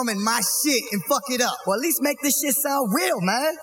come 0.00 0.08
in 0.08 0.22
my 0.24 0.40
shit 0.64 0.82
and 0.92 1.04
fuck 1.04 1.24
it 1.28 1.42
up. 1.42 1.58
Or 1.66 1.74
at 1.74 1.80
least 1.80 2.00
make 2.00 2.20
this 2.20 2.40
shit 2.40 2.54
sound 2.54 2.92
real, 2.94 3.20
man. 3.20 3.54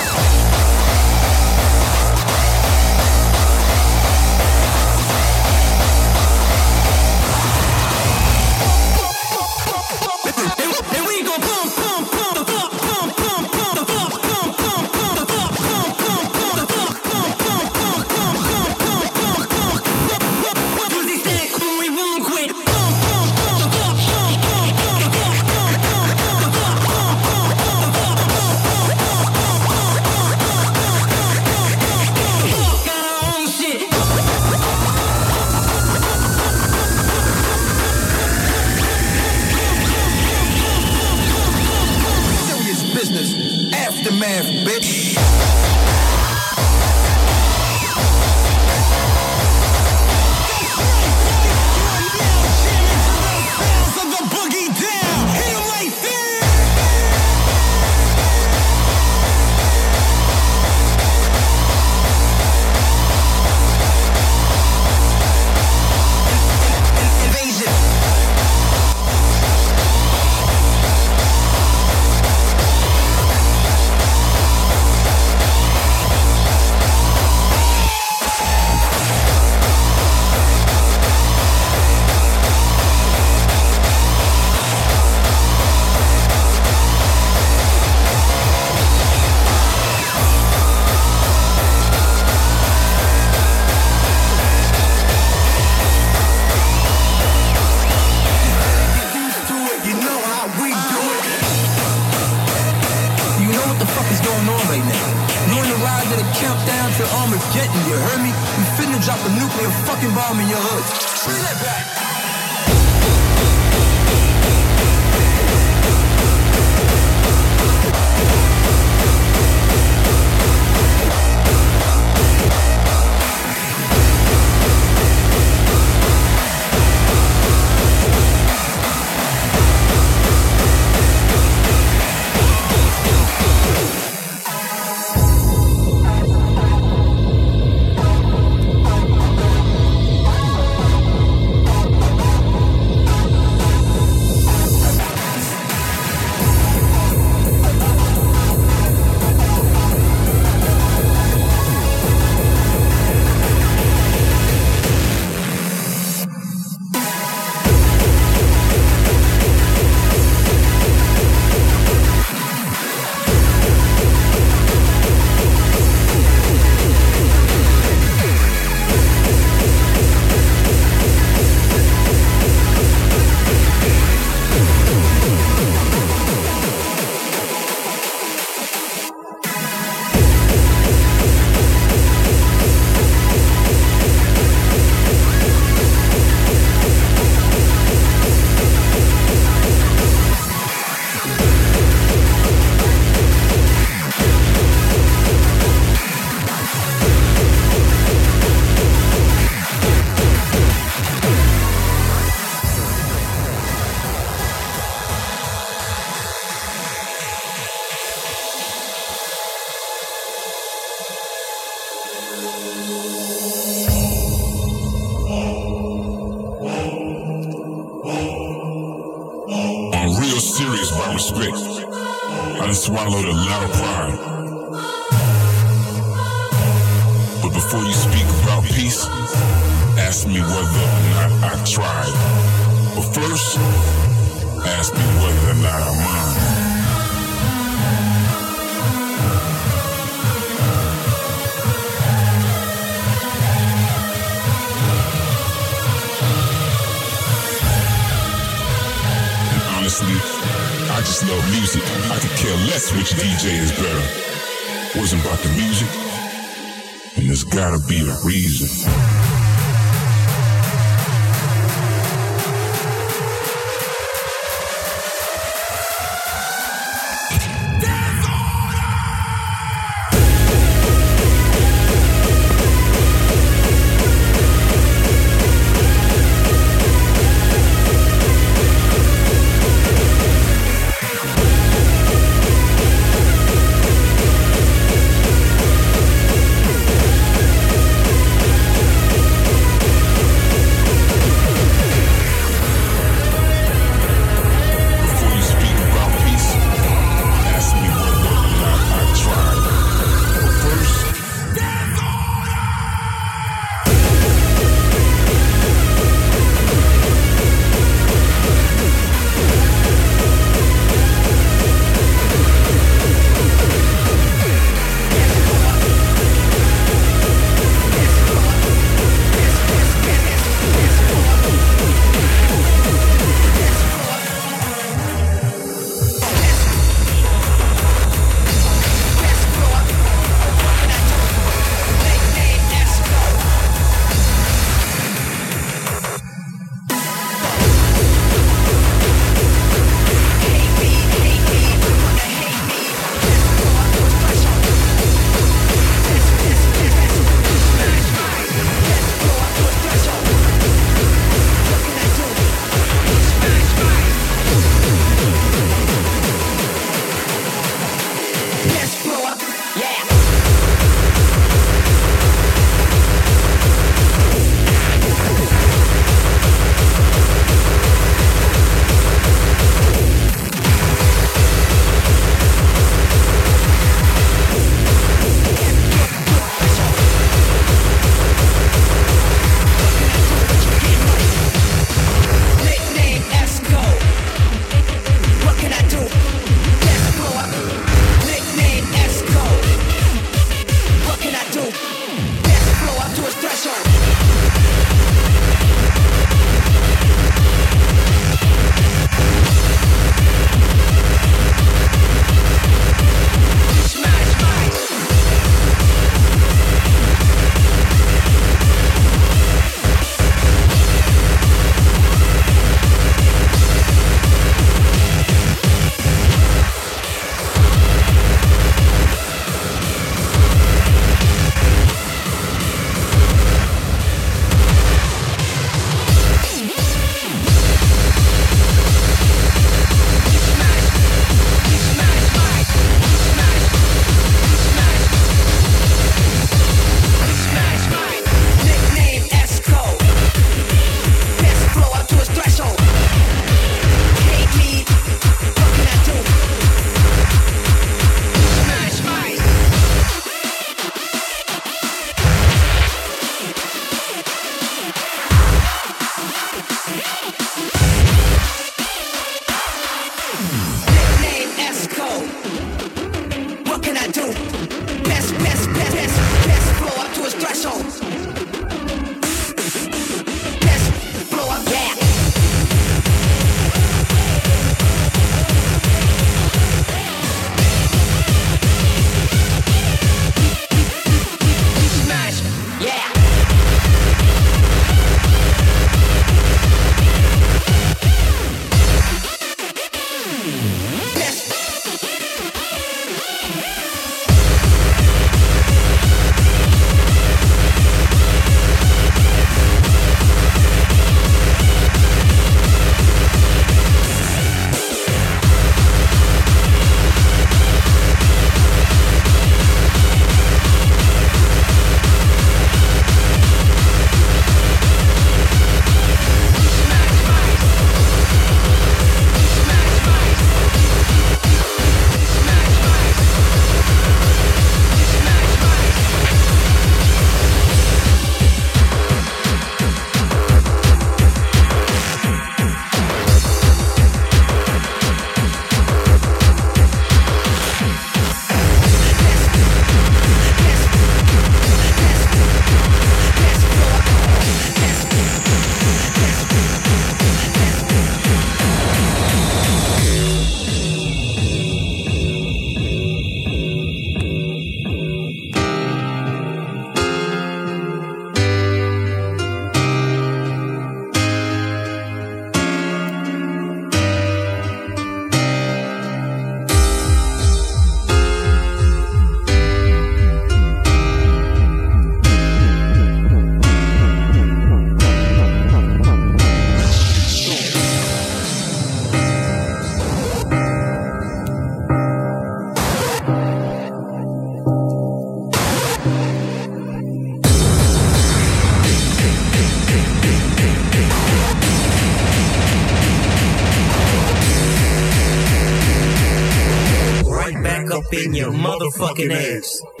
Up 598.11 598.17
in 598.17 598.33
your 598.33 598.51
motherfucking 598.51 599.31
ass. 599.31 600.00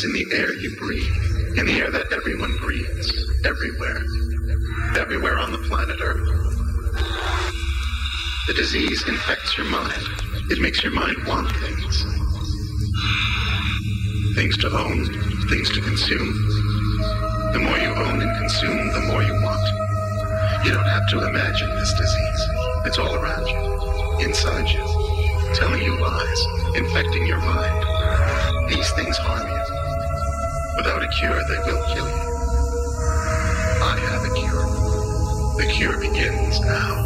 Lives 0.00 0.04
in 0.04 0.12
the 0.12 0.36
air 0.36 0.54
you 0.54 0.76
breathe, 0.76 1.58
in 1.58 1.66
the 1.66 1.78
air 1.80 1.90
that 1.90 2.12
everyone 2.12 2.56
breathes, 2.58 3.12
everywhere, 3.44 4.02
everywhere 4.96 5.38
on 5.38 5.52
the 5.52 5.58
planet 5.68 5.98
Earth. 6.02 6.28
The 8.46 8.54
disease 8.54 9.06
infects 9.08 9.56
your 9.56 9.66
mind. 9.66 10.02
It 10.50 10.60
makes 10.60 10.82
your 10.82 10.92
mind 10.92 11.16
want 11.26 11.50
things. 11.56 12.04
Things 14.36 14.56
to 14.58 14.70
own, 14.70 15.04
things 15.48 15.70
to 15.70 15.80
consume. 15.80 16.32
The 17.52 17.60
more 17.60 17.78
you 17.78 17.90
own 17.90 18.22
and 18.22 18.38
consume, 18.38 18.92
the 18.92 19.00
more 19.12 19.22
you 19.22 19.34
want. 19.42 20.64
You 20.64 20.72
don't 20.72 20.88
have 20.88 21.08
to 21.10 21.28
imagine 21.28 21.70
this 21.76 21.92
disease. 21.94 22.48
It's 22.86 22.98
all 22.98 23.14
around 23.14 23.46
you, 23.46 24.26
inside 24.26 24.68
you, 24.68 24.84
telling 25.54 25.82
you 25.82 26.00
lies, 26.00 26.46
infecting 26.76 27.26
your 27.26 27.40
mind. 27.40 28.70
These 28.70 28.90
things 28.92 29.16
harm 29.16 29.48
you. 29.48 29.79
Without 30.80 31.02
a 31.02 31.08
cure, 31.08 31.36
they 31.44 31.58
will 31.68 31.84
kill 31.92 32.08
you. 32.08 32.24
I 33.84 34.00
have 34.00 34.24
a 34.24 34.32
cure. 34.32 34.64
The 35.60 35.68
cure 35.76 36.00
begins 36.00 36.58
now. 36.64 37.04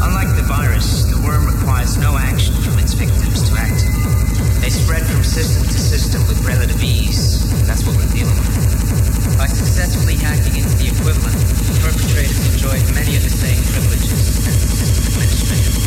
Unlike 0.00 0.32
the 0.40 0.46
virus, 0.48 1.12
the 1.12 1.20
worm 1.20 1.44
requires 1.44 1.98
no 1.98 2.16
action 2.16 2.54
from 2.64 2.78
its 2.78 2.94
victims 2.94 3.50
to 3.50 3.56
activate. 3.60 4.64
They 4.64 4.70
spread 4.70 5.04
from 5.04 5.22
system 5.22 5.68
to 5.68 5.78
system 5.78 6.22
with 6.24 6.40
relative 6.40 6.82
ease. 6.82 7.44
That's 7.66 7.84
what 7.84 8.00
we're 8.00 8.08
dealing 8.16 8.32
with. 8.32 9.36
By 9.36 9.44
successfully 9.44 10.16
hacking 10.16 10.56
into 10.56 10.72
the 10.80 10.88
equivalent, 10.88 11.36
perpetrators 11.84 12.40
enjoyed 12.48 12.94
many 12.96 13.12
of 13.12 13.22
the 13.28 13.34
same 13.36 13.60
privileges 13.76 14.40
as 14.40 14.56
the 14.56 14.68
system 14.72 15.20
administrator. 15.20 15.79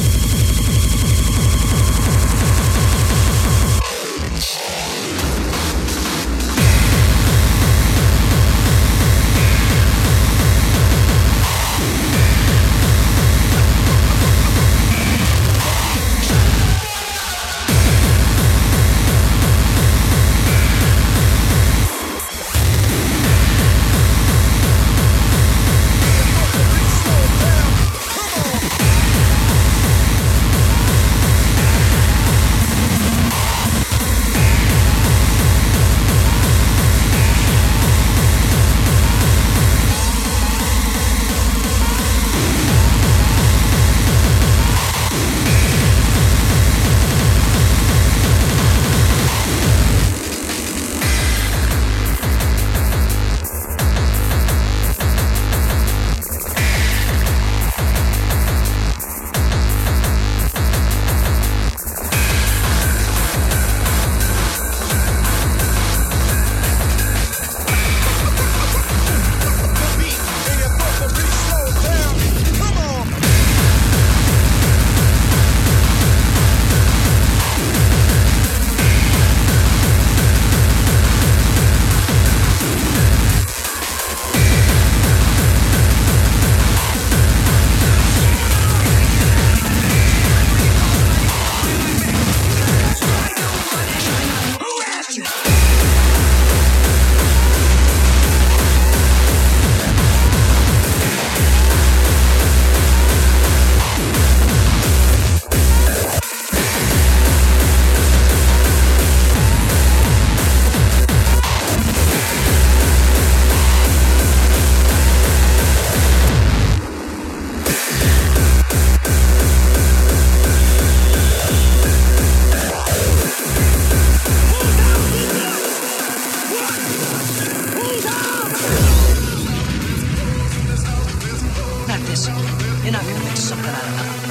You're 132.14 132.92
not 132.92 133.02
gonna 133.02 133.26
make 133.26 133.38
something 133.38 133.66
out 133.66 133.82
of 133.82 133.96
nothing. 133.98 134.22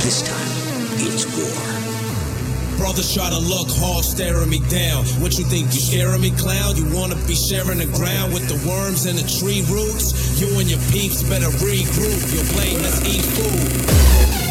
This 0.00 0.22
time, 0.22 0.48
it's 1.04 1.26
war. 1.36 2.78
Brothers 2.78 3.12
try 3.12 3.28
to 3.28 3.38
look 3.38 3.68
hard, 3.68 4.02
staring 4.02 4.48
me 4.48 4.60
down. 4.70 5.04
What 5.20 5.36
you 5.36 5.44
think, 5.44 5.74
you 5.74 5.80
scaring 5.80 6.22
me, 6.22 6.30
clown? 6.30 6.76
You 6.76 6.86
wanna 6.96 7.16
be 7.26 7.34
sharing 7.34 7.80
the 7.80 7.86
ground 7.92 8.32
with 8.32 8.48
the 8.48 8.56
worms 8.66 9.04
and 9.04 9.18
the 9.18 9.28
tree 9.28 9.60
roots? 9.68 10.40
You 10.40 10.58
and 10.58 10.70
your 10.70 10.80
peeps 10.90 11.22
better 11.22 11.50
regroup. 11.60 12.34
Your 12.34 12.44
blame, 12.54 12.80
let's 12.80 13.04
eat 13.04 13.26
food. 13.36 14.43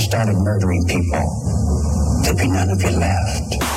I 0.00 0.02
started 0.02 0.36
murdering 0.36 0.86
people, 0.86 2.22
there'd 2.24 2.38
be 2.38 2.48
none 2.48 2.70
of 2.70 2.80
you 2.80 2.88
left. 2.88 3.69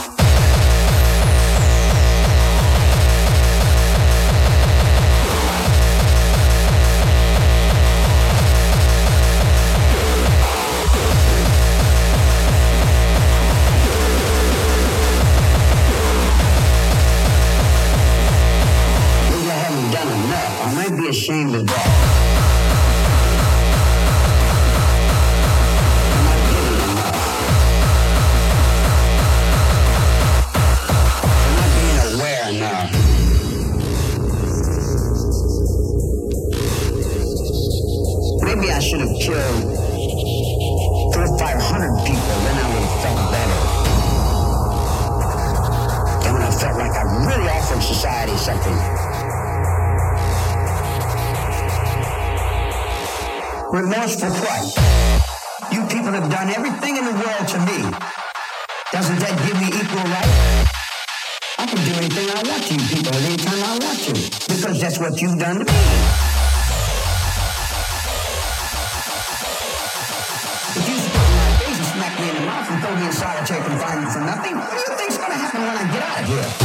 Yeah. 76.33 76.62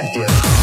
Interactive. 0.00 0.59